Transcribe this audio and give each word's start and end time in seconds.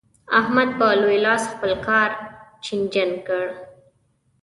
احمد 0.39 0.69
په 0.79 0.87
لوی 1.01 1.17
لاس 1.25 1.43
خپل 1.53 1.71
کار 1.87 2.09
چينجن 2.63 3.11
کړ. 3.27 3.45